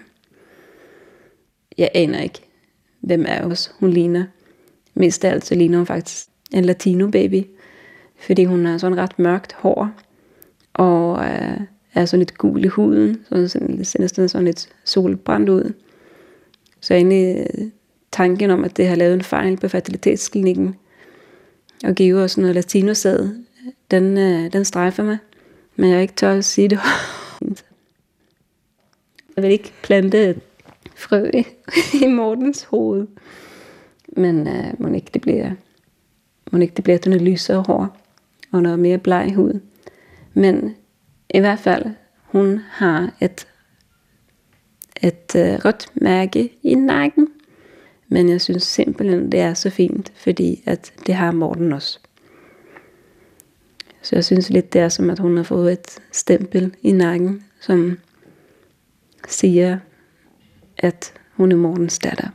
Jeg 1.77 1.89
aner 1.93 2.21
ikke, 2.21 2.41
hvem 2.99 3.25
af 3.25 3.41
os 3.41 3.71
hun 3.79 3.89
ligner. 3.89 4.25
Mest 4.93 5.25
af 5.25 5.31
alt 5.31 5.45
så 5.45 5.55
ligner 5.55 5.77
hun 5.77 5.87
faktisk 5.87 6.27
en 6.51 6.65
latino 6.65 7.11
baby, 7.11 7.43
fordi 8.19 8.43
hun 8.43 8.65
har 8.65 8.77
sådan 8.77 8.97
ret 8.97 9.19
mørkt 9.19 9.53
hår, 9.53 9.91
og 10.73 11.25
øh, 11.25 11.59
er 11.93 12.05
sådan 12.05 12.19
lidt 12.19 12.37
gul 12.37 12.65
i 12.65 12.67
huden, 12.67 13.25
så 13.29 13.47
sådan, 13.47 13.85
ser 13.85 13.99
næsten 13.99 14.29
sådan 14.29 14.45
lidt 14.45 14.69
solbrændt 14.83 15.49
ud. 15.49 15.73
Så 16.81 16.93
egentlig 16.93 17.37
øh, 17.37 17.67
tanken 18.11 18.49
om, 18.49 18.63
at 18.63 18.77
det 18.77 18.87
har 18.87 18.95
lavet 18.95 19.13
en 19.13 19.21
fejl 19.21 19.57
på 19.57 19.67
fertilitetsklinikken, 19.67 20.75
og 21.83 21.95
give 21.95 22.21
os 22.21 22.37
noget 22.37 22.55
latinosæd, 22.55 23.29
den, 23.91 24.17
øh, 24.17 24.53
den 24.53 24.65
strejfer 24.65 25.03
mig. 25.03 25.17
Men 25.75 25.89
jeg 25.89 25.97
er 25.97 26.01
ikke 26.01 26.13
tør 26.13 26.37
at 26.37 26.45
sige 26.45 26.69
det. 26.69 26.79
jeg 29.35 29.43
vil 29.43 29.51
ikke 29.51 29.73
plante 29.83 30.29
et 30.29 30.39
frø 30.95 31.29
i, 32.03 32.07
Mortens 32.07 32.63
hoved. 32.63 33.07
Men 34.07 34.47
øh, 34.47 34.73
må 34.79 34.87
ikke 34.87 35.09
det 35.13 35.21
bliver, 35.21 35.51
må 36.51 36.59
ikke 36.59 36.73
det 36.75 36.83
bliver 36.83 36.97
den 36.97 37.13
lysere 37.13 37.63
hår, 37.67 37.97
og 38.51 38.61
noget 38.61 38.79
mere 38.79 38.97
bleg 38.97 39.33
hud. 39.35 39.59
Men 40.33 40.75
i 41.29 41.39
hvert 41.39 41.59
fald, 41.59 41.85
hun 42.23 42.61
har 42.69 43.13
et, 43.21 43.47
et 45.03 45.35
øh, 45.35 45.65
rødt 45.65 45.87
mærke 45.95 46.49
i 46.63 46.75
nakken. 46.75 47.27
Men 48.07 48.29
jeg 48.29 48.41
synes 48.41 48.63
simpelthen, 48.63 49.31
det 49.31 49.39
er 49.39 49.53
så 49.53 49.69
fint, 49.69 50.11
fordi 50.15 50.63
at 50.65 50.93
det 51.07 51.15
har 51.15 51.31
Morten 51.31 51.73
også. 51.73 51.99
Så 54.01 54.15
jeg 54.15 54.25
synes 54.25 54.49
lidt, 54.49 54.73
det 54.73 54.81
er 54.81 54.89
som, 54.89 55.09
at 55.09 55.19
hun 55.19 55.37
har 55.37 55.43
fået 55.43 55.73
et 55.73 55.99
stempel 56.11 56.75
i 56.81 56.91
nakken, 56.91 57.43
som 57.61 57.97
siger, 59.27 59.79
at 60.77 61.13
hun 61.33 61.51
er 61.51 61.55
Mortens 61.55 61.99
datter. 61.99 62.27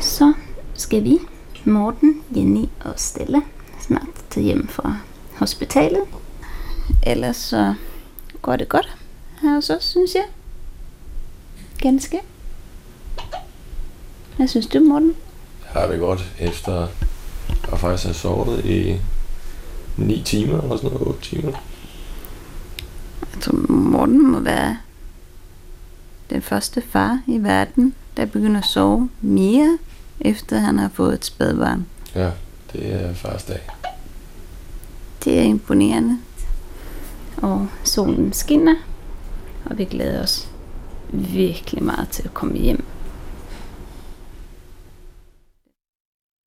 Så 0.00 0.34
skal 0.74 1.04
vi, 1.04 1.18
Morten, 1.64 2.22
Jenny 2.36 2.64
og 2.84 2.92
Stella, 2.96 3.40
snart 3.80 4.08
tage 4.30 4.44
hjem 4.44 4.68
fra 4.68 4.98
hospitalet. 5.36 6.02
Ellers 7.06 7.36
så 7.36 7.74
går 8.42 8.56
det 8.56 8.68
godt 8.68 8.96
her 9.42 9.54
hos 9.54 9.70
os, 9.70 9.84
synes 9.84 10.14
jeg. 10.14 10.24
Ganske. 11.78 12.20
Hvad 14.36 14.48
synes 14.48 14.66
du, 14.66 14.80
Morten? 14.80 15.16
Jeg 15.64 15.82
har 15.82 15.90
det 15.90 16.00
godt 16.00 16.32
efter 16.40 16.88
at 17.72 17.78
faktisk 17.78 18.04
have 18.04 18.14
sovet 18.14 18.64
i 18.64 19.00
9 19.96 20.22
timer 20.22 20.60
eller 20.60 20.76
sådan 20.76 20.90
noget, 20.90 21.08
8 21.08 21.22
timer. 21.22 21.52
Jeg 23.34 23.42
tror, 23.42 23.72
Morten 23.72 24.32
må 24.32 24.40
være 24.40 24.76
den 26.30 26.42
første 26.42 26.82
far 26.82 27.22
i 27.26 27.38
verden, 27.38 27.94
der 28.16 28.26
begynder 28.26 28.60
at 28.60 28.66
sove 28.66 29.08
mere, 29.20 29.78
efter 30.20 30.58
han 30.58 30.78
har 30.78 30.88
fået 30.88 31.14
et 31.14 31.24
spædbarn. 31.24 31.86
Ja, 32.14 32.30
det 32.72 32.92
er 32.92 33.14
første 33.14 33.52
dag. 33.52 33.62
Det 35.24 35.38
er 35.38 35.42
imponerende. 35.42 36.18
Og 37.36 37.68
solen 37.84 38.32
skinner, 38.32 38.74
og 39.64 39.78
vi 39.78 39.84
glæder 39.84 40.22
os 40.22 40.48
virkelig 41.12 41.82
meget 41.82 42.08
til 42.08 42.22
at 42.22 42.34
komme 42.34 42.56
hjem. 42.56 42.84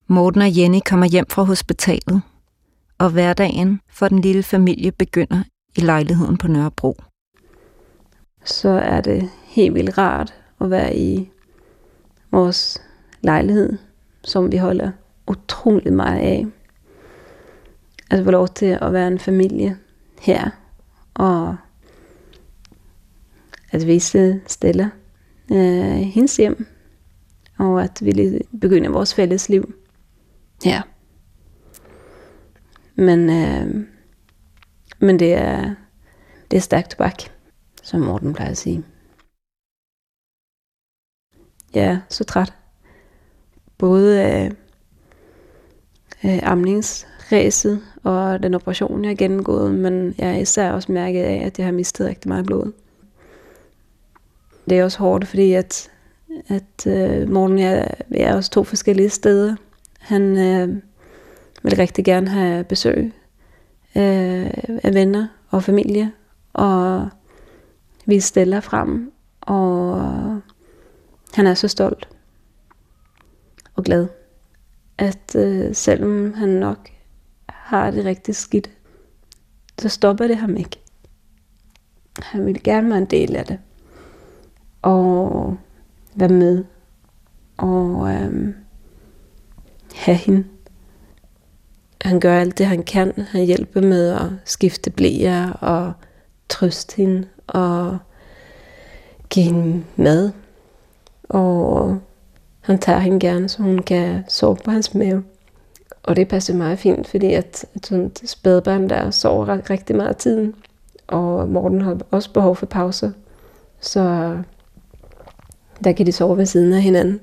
Morten 0.07 0.41
og 0.41 0.57
Jenny 0.57 0.79
kommer 0.85 1.05
hjem 1.05 1.25
fra 1.29 1.43
hospitalet, 1.43 2.21
og 2.99 3.09
hverdagen 3.09 3.81
for 3.89 4.07
den 4.07 4.19
lille 4.19 4.43
familie 4.43 4.91
begynder 4.91 5.43
i 5.75 5.81
lejligheden 5.81 6.37
på 6.37 6.47
Nørrebro. 6.47 6.97
Så 8.43 8.69
er 8.69 9.01
det 9.01 9.29
helt 9.43 9.73
vildt 9.73 9.97
rart 9.97 10.33
at 10.61 10.69
være 10.69 10.95
i 10.95 11.29
vores 12.31 12.81
lejlighed, 13.21 13.77
som 14.23 14.51
vi 14.51 14.57
holder 14.57 14.91
utrolig 15.27 15.93
meget 15.93 16.19
af. 16.19 16.45
At 18.11 18.23
få 18.23 18.31
lov 18.31 18.47
til 18.47 18.77
at 18.81 18.93
være 18.93 19.07
en 19.07 19.19
familie 19.19 19.77
her, 20.21 20.49
og 21.13 21.57
at 23.71 23.87
vise 23.87 24.41
Stella 24.47 24.89
øh, 25.51 25.97
hendes 25.97 26.37
hjem, 26.37 26.67
og 27.57 27.83
at 27.83 27.99
vi 28.01 28.39
begynder 28.61 28.89
vores 28.89 29.13
fælles 29.13 29.49
liv 29.49 29.73
her. 30.63 30.81
Men, 32.99 33.29
øh, 33.29 33.87
men 34.99 35.19
det 35.19 35.33
er, 35.33 35.75
det 36.51 36.57
er 36.57 36.61
stærkt 36.61 36.89
tobak, 36.89 37.23
som 37.83 38.01
Morten 38.01 38.33
plejer 38.33 38.51
at 38.51 38.57
sige. 38.57 38.83
Jeg 41.73 41.85
er 41.85 41.99
så 42.09 42.23
træt. 42.23 42.53
Både 43.77 44.21
af, 44.21 44.51
øh, 46.25 46.39
amningsræset 46.43 47.81
og 48.03 48.43
den 48.43 48.53
operation, 48.53 49.03
jeg 49.03 49.09
har 49.09 49.15
gennemgået, 49.15 49.73
men 49.75 50.15
jeg 50.17 50.29
er 50.29 50.37
især 50.37 50.71
også 50.71 50.91
mærket 50.91 51.23
af, 51.23 51.41
at 51.45 51.59
jeg 51.59 51.67
har 51.67 51.73
mistet 51.73 52.07
rigtig 52.07 52.29
meget 52.29 52.45
blod. 52.45 52.71
Det 54.69 54.79
er 54.79 54.83
også 54.83 54.99
hårdt, 54.99 55.27
fordi 55.27 55.53
at, 55.53 55.91
at 56.47 56.87
øh, 56.87 57.29
Morten 57.29 57.59
jeg, 57.59 57.93
jeg 58.11 58.21
er 58.21 58.35
også 58.35 58.51
to 58.51 58.63
forskellige 58.63 59.09
steder. 59.09 59.55
Han 59.99 60.37
øh, 60.37 60.81
vil 61.63 61.75
rigtig 61.75 62.05
gerne 62.05 62.29
have 62.29 62.63
besøg 62.63 63.13
øh, 63.95 64.51
af 64.83 64.93
venner 64.93 65.27
og 65.49 65.63
familie, 65.63 66.11
og 66.53 67.09
vi 68.05 68.19
stiller 68.19 68.59
frem, 68.59 69.11
og 69.41 70.01
han 71.33 71.47
er 71.47 71.53
så 71.53 71.67
stolt 71.67 72.09
og 73.75 73.83
glad, 73.83 74.07
at 74.97 75.35
øh, 75.35 75.75
selvom 75.75 76.33
han 76.33 76.49
nok 76.49 76.89
har 77.49 77.91
det 77.91 78.05
rigtig 78.05 78.35
skidt, 78.35 78.69
så 79.79 79.89
stopper 79.89 80.27
det 80.27 80.37
ham 80.37 80.57
ikke. 80.57 80.79
Han 82.21 82.45
vil 82.45 82.63
gerne 82.63 82.89
være 82.89 82.97
en 82.97 83.05
del 83.05 83.35
af 83.35 83.45
det. 83.45 83.59
Og 84.81 85.57
være 86.15 86.29
med. 86.29 86.65
Og 87.57 88.13
øh, 88.13 88.53
have 89.95 90.17
hende. 90.17 90.45
Han 92.09 92.19
gør 92.19 92.39
alt 92.39 92.57
det, 92.57 92.65
han 92.65 92.83
kan. 92.83 93.13
Han 93.17 93.45
hjælper 93.45 93.81
med 93.81 94.09
at 94.09 94.27
skifte 94.45 94.89
blæer 94.89 95.51
og 95.51 95.93
trøste 96.49 96.95
hende 96.95 97.27
og 97.47 97.97
give 99.29 99.45
hende 99.45 99.83
mad. 99.95 100.31
Og 101.23 101.99
han 102.61 102.79
tager 102.79 102.99
hende 102.99 103.19
gerne, 103.19 103.49
så 103.49 103.61
hun 103.61 103.79
kan 103.79 104.23
sove 104.27 104.55
på 104.55 104.71
hans 104.71 104.93
mave. 104.93 105.23
Og 106.03 106.15
det 106.15 106.27
passer 106.27 106.53
meget 106.53 106.79
fint, 106.79 107.07
fordi 107.07 107.33
at, 107.33 107.65
at 107.75 107.85
sådan 107.85 108.05
et 108.05 108.21
spædbarn 108.25 108.89
der 108.89 109.11
sover 109.11 109.69
rigtig 109.69 109.95
meget 109.95 110.09
af 110.09 110.15
tiden. 110.15 110.55
Og 111.07 111.49
Morten 111.49 111.81
har 111.81 111.97
også 112.11 112.33
behov 112.33 112.55
for 112.55 112.65
pauser. 112.65 113.11
Så 113.79 114.35
der 115.83 115.91
kan 115.91 116.05
de 116.05 116.11
sove 116.11 116.37
ved 116.37 116.45
siden 116.45 116.73
af 116.73 116.81
hinanden. 116.81 117.19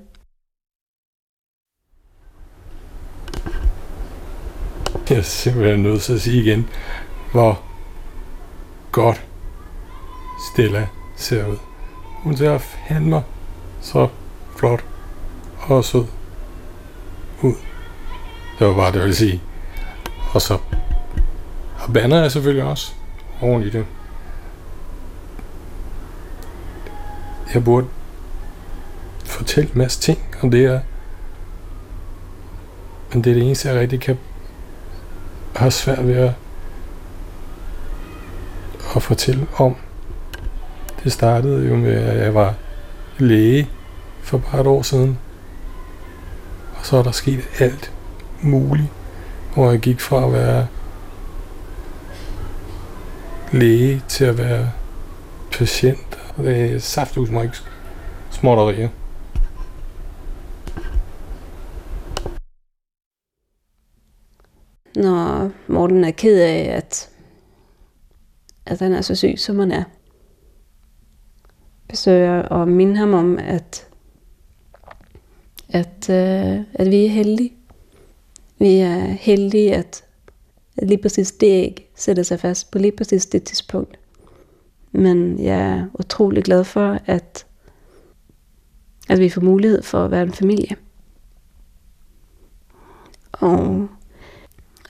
Jeg 5.10 5.18
er 5.18 5.22
simpelthen 5.22 5.82
nødt 5.82 6.02
til 6.02 6.12
at 6.12 6.20
sige 6.20 6.42
igen, 6.42 6.68
hvor 7.32 7.60
godt 8.92 9.24
Stella 10.52 10.86
ser 11.16 11.46
ud. 11.46 11.56
Hun 12.22 12.36
ser 12.36 12.58
fandme 12.58 13.22
så 13.80 14.08
flot 14.56 14.84
og 15.58 15.84
sød 15.84 16.06
ud. 17.42 17.54
Det 18.58 18.66
var 18.66 18.74
bare 18.74 18.88
det, 18.88 18.94
jeg 18.94 19.02
ville 19.02 19.16
sige. 19.16 19.42
Og 20.32 20.42
så 20.42 20.58
og 21.78 21.92
banner 21.92 22.20
jeg 22.20 22.32
selvfølgelig 22.32 22.64
også 22.64 22.92
oven 23.40 23.62
i 23.62 23.70
det. 23.70 23.86
Jeg 27.54 27.64
burde 27.64 27.86
fortælle 29.24 29.70
en 29.70 29.78
masse 29.78 30.00
ting 30.00 30.18
om 30.42 30.50
det 30.50 30.60
her. 30.60 30.80
Men 33.12 33.24
det 33.24 33.30
er 33.30 33.34
det 33.34 33.42
eneste, 33.42 33.68
jeg 33.68 33.80
rigtig 33.80 34.00
kan 34.00 34.18
har 35.56 35.70
svært 35.70 36.06
ved 36.06 36.14
at, 36.14 36.32
at 38.96 39.02
fortælle 39.02 39.46
om. 39.56 39.76
Det 41.04 41.12
startede 41.12 41.68
jo 41.68 41.76
med, 41.76 41.92
at 41.92 42.18
jeg 42.18 42.34
var 42.34 42.54
læge 43.18 43.70
for 44.22 44.38
bare 44.38 44.60
et 44.60 44.66
år 44.66 44.82
siden. 44.82 45.18
Og 46.78 46.86
så 46.86 46.96
er 46.96 47.02
der 47.02 47.10
sket 47.10 47.48
alt 47.58 47.92
muligt, 48.42 48.88
hvor 49.54 49.70
jeg 49.70 49.80
gik 49.80 50.00
fra 50.00 50.26
at 50.26 50.32
være 50.32 50.66
læge 53.52 54.02
til 54.08 54.24
at 54.24 54.38
være 54.38 54.70
patient. 55.52 56.18
Og 56.36 56.44
det 56.44 56.74
er 56.74 56.78
safthus 56.78 57.30
mig 57.30 57.44
ikke 57.44 57.56
småtterier. 58.30 58.88
Når 64.96 65.50
Morten 65.66 66.04
er 66.04 66.10
ked 66.10 66.40
af, 66.40 66.76
at, 66.76 67.10
at 68.66 68.78
han 68.78 68.92
er 68.92 69.00
så 69.00 69.14
syg, 69.14 69.34
som 69.36 69.58
han 69.58 69.72
er, 69.72 69.84
besøger 71.88 72.42
og 72.42 72.68
minde 72.68 72.96
ham 72.96 73.14
om, 73.14 73.38
at, 73.38 73.88
at, 75.68 76.10
øh, 76.10 76.60
at 76.74 76.90
vi 76.90 77.04
er 77.04 77.10
heldige. 77.10 77.52
Vi 78.58 78.76
er 78.76 78.98
heldige, 78.98 79.74
at, 79.74 80.04
at 80.76 80.88
lige 80.88 81.02
præcis 81.02 81.32
det 81.32 81.46
æg 81.46 81.90
sætter 81.94 82.22
sig 82.22 82.40
fast 82.40 82.70
på 82.70 82.78
lige 82.78 82.92
præcis 82.92 83.26
det 83.26 83.44
tidspunkt. 83.44 83.98
Men 84.92 85.44
jeg 85.44 85.60
er 85.60 85.86
utrolig 85.94 86.44
glad 86.44 86.64
for, 86.64 86.98
at, 87.06 87.46
at 89.08 89.18
vi 89.18 89.28
får 89.28 89.40
mulighed 89.40 89.82
for 89.82 90.04
at 90.04 90.10
være 90.10 90.22
en 90.22 90.32
familie. 90.32 90.76
Og 93.32 93.88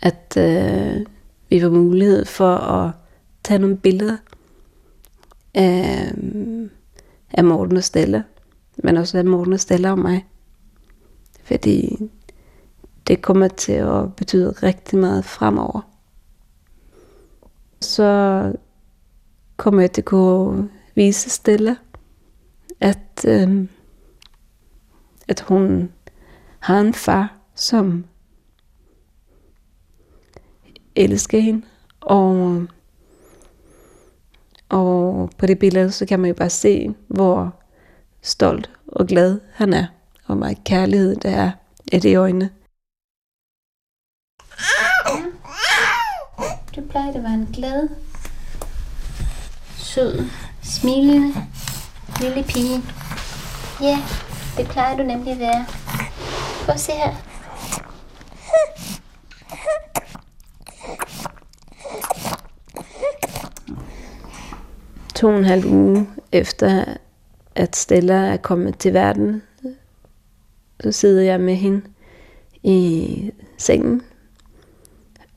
at 0.02 0.36
øh, 0.38 1.06
vi 1.48 1.60
får 1.60 1.70
mulighed 1.70 2.24
for 2.24 2.56
at 2.56 2.92
tage 3.44 3.58
nogle 3.58 3.76
billeder 3.76 4.16
af, 5.54 6.12
af 7.30 7.44
Morten 7.44 7.76
og 7.76 7.84
Stella 7.84 8.22
men 8.76 8.96
også 8.96 9.18
af 9.18 9.24
Morten 9.24 9.52
og 9.52 9.60
Stella 9.60 9.90
og 9.90 9.98
mig. 9.98 10.26
Fordi 11.42 11.98
det 13.06 13.22
kommer 13.22 13.48
til 13.48 13.72
at 13.72 14.16
betyde 14.16 14.50
rigtig 14.50 14.98
meget 14.98 15.24
fremover. 15.24 15.80
Så 17.80 18.52
kommer 19.56 19.80
jeg 19.80 19.92
til 19.92 20.00
at 20.00 20.04
kunne 20.04 20.68
vise 20.94 21.30
Stella, 21.30 21.76
at, 22.80 23.24
øh, 23.28 23.68
at 25.28 25.40
hun 25.40 25.92
har 26.58 26.80
en 26.80 26.94
far, 26.94 27.36
som 27.54 28.04
elske 30.96 31.40
hende. 31.40 31.66
Og, 32.00 32.62
og 34.68 35.30
på 35.38 35.46
det 35.46 35.58
billede, 35.58 35.92
så 35.92 36.06
kan 36.06 36.20
man 36.20 36.28
jo 36.28 36.34
bare 36.34 36.50
se, 36.50 36.94
hvor 37.08 37.54
stolt 38.22 38.70
og 38.86 39.06
glad 39.06 39.40
han 39.52 39.72
er, 39.72 39.86
og 40.18 40.26
hvor 40.26 40.34
meget 40.34 40.64
kærlighed 40.64 41.16
der 41.16 41.30
er 41.30 41.50
i 41.92 41.98
de 41.98 42.14
øjne. 42.14 42.50
Du 46.76 46.82
plejer 46.90 47.08
at 47.08 47.22
være 47.22 47.34
en 47.34 47.48
glad, 47.54 47.88
sød, 49.76 50.24
smilende 50.62 51.34
lille 52.20 52.44
pige. 52.48 52.82
Ja, 53.80 53.98
det 54.56 54.68
plejer 54.68 54.96
du 54.96 55.02
nemlig 55.02 55.32
at 55.32 55.38
være. 55.38 55.66
Prøv 56.64 56.74
at 56.74 56.80
se 56.80 56.92
her. 56.92 57.35
To 65.16 65.28
og 65.28 65.38
en 65.38 65.44
halv 65.44 65.66
uge 65.66 66.08
efter, 66.32 66.84
at 67.54 67.76
Stella 67.76 68.14
er 68.14 68.36
kommet 68.36 68.78
til 68.78 68.94
verden, 68.94 69.42
så 70.80 70.92
sidder 70.92 71.22
jeg 71.22 71.40
med 71.40 71.54
hende 71.54 71.82
i 72.62 73.30
sengen, 73.58 74.02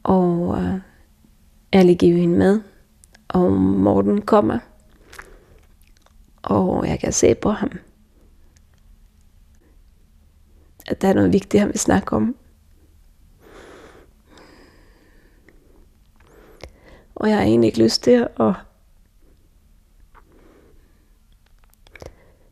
og 0.03 0.57
øh, 0.61 0.73
jeg 1.73 1.85
lige 1.85 1.97
giver 1.97 2.17
hende 2.17 2.37
med, 2.37 2.61
og 3.27 3.51
Morten 3.51 4.21
kommer, 4.21 4.59
og 6.41 6.87
jeg 6.87 6.99
kan 6.99 7.13
se 7.13 7.35
på 7.35 7.49
ham, 7.49 7.71
at 10.87 11.01
der 11.01 11.07
er 11.07 11.13
noget 11.13 11.33
vigtigt, 11.33 11.61
han 11.61 11.69
vil 11.69 11.79
snakke 11.79 12.15
om. 12.15 12.35
Og 17.15 17.29
jeg 17.29 17.37
har 17.37 17.43
egentlig 17.43 17.67
ikke 17.67 17.83
lyst 17.83 18.03
til 18.03 18.27
at 18.39 18.53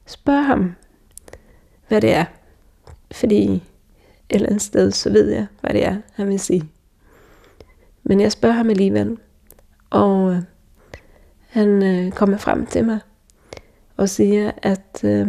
Spørg 0.07 0.45
ham, 0.45 0.75
hvad 1.87 2.01
det 2.01 2.13
er. 2.13 2.25
Fordi 3.11 3.53
et 3.53 3.61
eller 4.29 4.47
andet 4.47 4.61
sted, 4.61 4.91
så 4.91 5.09
ved 5.09 5.29
jeg, 5.29 5.47
hvad 5.61 5.73
det 5.73 5.85
er, 5.85 5.97
han 6.13 6.27
vil 6.27 6.39
sige. 6.39 6.69
Men 8.03 8.19
jeg 8.19 8.31
spørger 8.31 8.55
ham 8.55 8.69
alligevel. 8.69 9.17
Og 9.89 10.33
øh, 10.33 10.41
han 11.47 11.83
øh, 11.83 12.11
kommer 12.11 12.37
frem 12.37 12.65
til 12.65 12.85
mig 12.85 12.99
og 13.97 14.09
siger, 14.09 14.51
at 14.57 15.03
øh, 15.03 15.27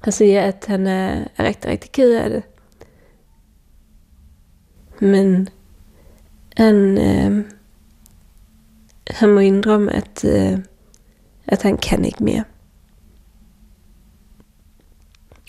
han 0.00 0.12
siger, 0.12 0.42
at 0.42 0.64
han 0.68 0.86
er, 0.86 1.24
er 1.36 1.44
rigtig, 1.44 1.70
rigtig 1.70 1.92
ked 1.92 2.14
af 2.14 2.30
det. 2.30 2.42
Men 5.00 5.48
han, 6.56 6.98
øh, 6.98 7.44
han 9.10 9.28
må 9.28 9.40
indrømme, 9.40 9.92
at, 9.92 10.24
øh, 10.24 10.58
at 11.48 11.62
han 11.62 11.76
kan 11.76 12.04
ikke 12.04 12.24
mere. 12.24 12.44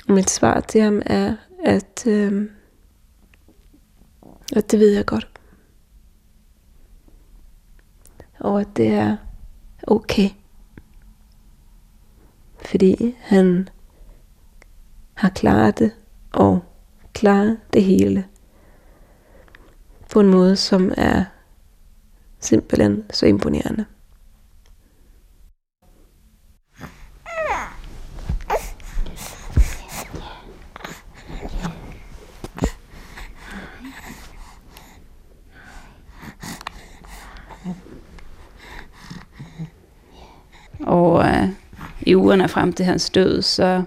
Og 0.07 0.13
mit 0.13 0.29
svar 0.29 0.59
til 0.59 0.81
ham 0.81 1.01
er, 1.05 1.35
at, 1.65 2.07
øh, 2.07 2.49
at 4.55 4.71
det 4.71 4.79
ved 4.79 4.89
jeg 4.93 5.05
godt. 5.05 5.27
Og 8.39 8.61
at 8.61 8.67
det 8.77 8.87
er 8.87 9.17
okay. 9.87 10.29
Fordi 12.65 13.15
han 13.19 13.69
har 15.13 15.29
klaret 15.29 15.79
det 15.79 15.91
og 16.31 16.63
klaret 17.13 17.59
det 17.73 17.83
hele 17.83 18.25
på 20.11 20.19
en 20.19 20.27
måde, 20.27 20.55
som 20.55 20.91
er 20.97 21.25
simpelthen 22.39 23.03
så 23.09 23.25
imponerende. 23.25 23.85
Og 40.87 41.25
øh, 41.25 41.49
i 42.01 42.15
ugerne 42.15 42.47
frem 42.47 42.73
til 42.73 42.85
hans 42.85 43.09
død, 43.09 43.41
så 43.41 43.83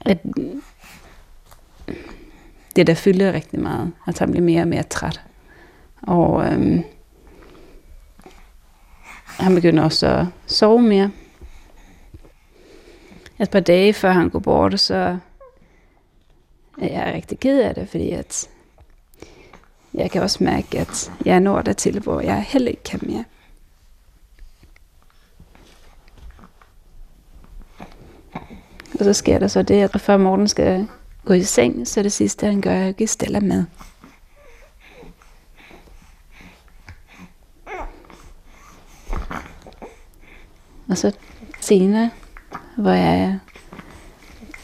at 0.00 0.18
det 2.76 2.86
der 2.86 2.94
fylder 2.94 3.32
rigtig 3.32 3.60
meget, 3.60 3.92
at 4.06 4.18
han 4.18 4.30
bliver 4.30 4.44
mere 4.44 4.62
og 4.62 4.68
mere 4.68 4.82
træt. 4.82 5.20
Og 6.02 6.44
øh, 6.44 6.80
han 9.26 9.54
begynder 9.54 9.82
også 9.82 10.06
at 10.06 10.26
sove 10.46 10.82
mere. 10.82 11.10
Et 13.40 13.50
par 13.50 13.60
dage 13.60 13.92
før 13.92 14.12
han 14.12 14.30
går 14.30 14.38
bort, 14.38 14.80
så 14.80 15.18
er 16.80 16.88
jeg 16.88 17.12
rigtig 17.14 17.40
ked 17.40 17.60
af 17.60 17.74
det, 17.74 17.88
fordi 17.88 18.10
at 18.10 18.48
jeg 19.94 20.10
kan 20.10 20.22
også 20.22 20.44
mærke, 20.44 20.78
at 20.78 21.12
jeg 21.24 21.40
når 21.40 21.62
der 21.62 21.72
til, 21.72 22.00
hvor 22.00 22.20
jeg 22.20 22.42
heller 22.42 22.68
ikke 22.70 22.82
kan 22.82 23.00
mere. 23.02 23.24
Og 29.00 29.04
så 29.04 29.12
sker 29.12 29.38
der 29.38 29.48
så 29.48 29.62
det, 29.62 29.82
at 29.82 30.00
før 30.00 30.16
Morten 30.16 30.48
skal 30.48 30.88
gå 31.24 31.32
i 31.32 31.42
seng, 31.42 31.88
så 31.88 32.02
det 32.02 32.12
sidste, 32.12 32.46
han 32.46 32.60
gør, 32.60 32.70
er 32.70 32.88
at 32.88 32.96
give 32.96 33.06
Stella 33.06 33.40
mad. 33.40 33.64
Og 40.88 40.98
så 40.98 41.12
senere, 41.60 42.10
hvor 42.76 42.90
jeg 42.90 43.20
er 43.20 43.38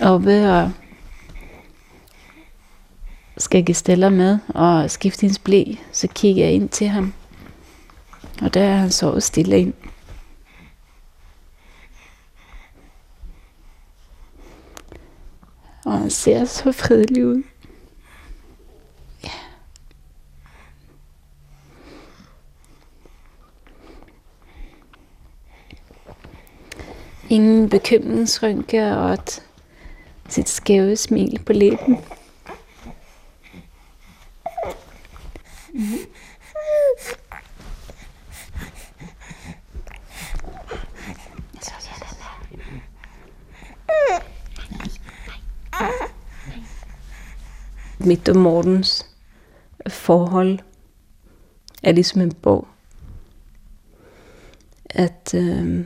oppe 0.01 0.53
og 0.53 0.71
skal 3.37 3.65
give 3.65 3.75
Stella 3.75 4.09
med 4.09 4.39
og 4.49 4.91
skifte 4.91 5.21
hendes 5.21 5.39
blæ, 5.39 5.65
så 5.93 6.09
kigger 6.15 6.45
jeg 6.45 6.55
ind 6.55 6.69
til 6.69 6.89
ham. 6.89 7.13
Og 8.43 8.55
der 8.55 8.65
er 8.65 8.77
han 8.77 8.91
sovet 8.91 9.23
stille 9.23 9.61
ind. 9.61 9.75
Og 15.87 15.99
han 15.99 16.11
ser 16.11 16.45
så 16.45 16.73
fredelig 16.73 17.27
ud. 17.27 17.43
Ja. 19.25 19.31
Ingen 27.29 27.69
bekymringsrynke 27.69 28.97
og 28.97 29.13
et, 29.13 29.43
sit 30.29 30.49
skæve 30.49 30.97
smil 30.97 31.43
på 31.47 31.53
læben. 31.53 31.99
Mm. 35.73 35.83
Mit 47.99 48.29
og 48.29 48.37
Mortens 48.37 49.07
forhold 49.89 50.59
er 51.83 51.93
ligesom 51.93 52.21
en 52.21 52.33
bog. 52.33 52.69
At 54.91 55.35
øh, 55.35 55.85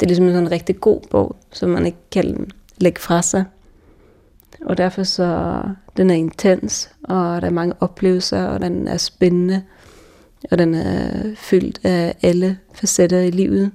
det 0.00 0.02
er 0.02 0.06
ligesom 0.06 0.26
en 0.26 0.50
rigtig 0.50 0.80
god 0.80 1.00
bog, 1.10 1.36
som 1.50 1.70
man 1.70 1.86
ikke 1.86 1.98
kan 2.12 2.50
lægge 2.78 3.00
fra 3.00 3.22
sig. 3.22 3.44
Og 4.60 4.76
derfor 4.76 5.02
så, 5.02 5.62
den 5.96 6.10
er 6.10 6.14
intens, 6.14 6.90
og 7.02 7.42
der 7.42 7.46
er 7.46 7.50
mange 7.50 7.74
oplevelser, 7.80 8.44
og 8.44 8.60
den 8.60 8.88
er 8.88 8.96
spændende, 8.96 9.62
og 10.50 10.58
den 10.58 10.74
er 10.74 11.34
fyldt 11.36 11.80
af 11.84 12.14
alle 12.22 12.58
facetter 12.74 13.20
i 13.20 13.30
livet. 13.30 13.72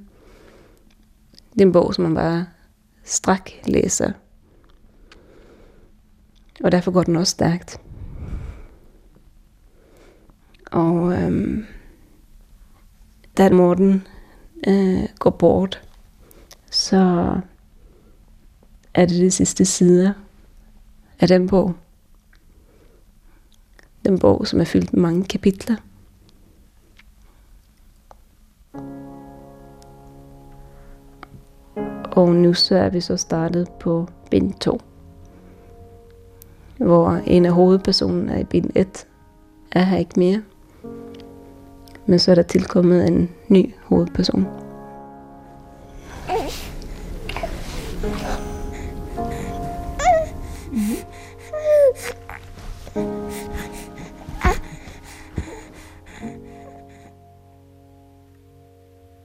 Det 1.54 1.62
er 1.62 1.66
en 1.66 1.72
bog, 1.72 1.94
som 1.94 2.04
man 2.04 2.16
bare 2.16 2.46
strak 3.04 3.50
læser 3.68 4.12
og 6.64 6.72
derfor 6.72 6.92
går 6.92 7.04
den 7.04 7.16
også 7.16 7.32
stærkt. 7.32 7.82
Og 10.72 11.14
øhm, 11.14 11.66
da 13.38 13.50
Morten 13.50 14.08
øh, 14.68 15.04
går 15.20 15.30
bort, 15.30 15.82
så 16.72 17.32
er 18.94 19.06
det 19.06 19.22
de 19.22 19.32
sidste 19.32 19.66
sider 19.66 20.14
af 21.20 21.28
den 21.28 21.48
bog. 21.48 21.76
Den 24.06 24.20
bog, 24.20 24.48
som 24.48 24.60
er 24.60 24.66
fyldt 24.66 24.94
med 24.94 25.02
mange 25.02 25.26
kapitler. 25.26 25.76
Og 32.12 32.36
nu 32.36 32.54
så 32.54 32.76
er 32.76 32.90
vi 32.90 33.02
så 33.02 33.18
startet 33.18 33.68
på 33.80 34.08
bind 34.32 34.54
2, 34.54 34.82
hvor 36.78 37.22
en 37.26 37.46
af 37.46 37.52
hovedpersonerne 37.52 38.42
i 38.42 38.44
bind 38.44 38.70
1, 38.76 39.08
er 39.72 39.84
her 39.84 39.98
ikke 39.98 40.20
mere. 40.20 40.42
Men 42.06 42.20
så 42.20 42.32
er 42.32 42.36
der 42.36 42.42
tilkommet 42.42 43.08
en 43.08 43.30
ny 43.50 43.74
hovedperson. 43.84 44.46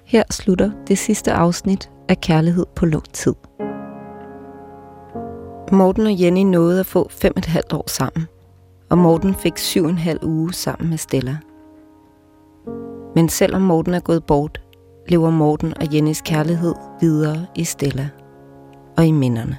Her 0.04 0.24
slutter 0.30 0.70
det 0.88 0.98
sidste 0.98 1.32
afsnit 1.32 1.90
af 2.08 2.20
Kærlighed 2.20 2.66
på 2.74 2.86
lugt 2.86 3.14
tid. 3.14 3.34
Morten 5.72 6.06
og 6.06 6.20
Jenny 6.20 6.42
nåede 6.42 6.80
at 6.80 6.86
få 6.86 7.08
fem 7.10 7.32
et 7.36 7.46
halvt 7.46 7.72
år 7.72 7.84
sammen, 7.90 8.26
og 8.90 8.98
Morten 8.98 9.34
fik 9.34 9.58
syv 9.58 9.84
en 9.84 9.98
halv 9.98 10.18
uge 10.22 10.52
sammen 10.52 10.90
med 10.90 10.98
Stella. 10.98 11.36
Men 13.14 13.28
selvom 13.28 13.62
Morten 13.62 13.94
er 13.94 14.00
gået 14.00 14.24
bort, 14.24 14.60
lever 15.08 15.30
Morten 15.30 15.74
og 15.80 15.94
Jennys 15.94 16.20
kærlighed 16.20 16.74
videre 17.00 17.46
i 17.54 17.64
Stella 17.64 18.08
og 18.96 19.06
i 19.06 19.10
minderne. 19.10 19.58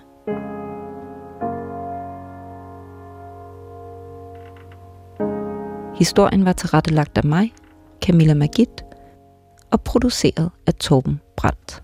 Historien 5.95 6.45
var 6.45 6.54
tilrettelagt 6.54 7.17
af 7.17 7.24
mig, 7.24 7.54
Camilla 8.02 8.34
Magit, 8.34 8.86
og 9.71 9.82
produceret 9.82 10.50
af 10.67 10.74
Torben 10.74 11.19
Brandt. 11.38 11.84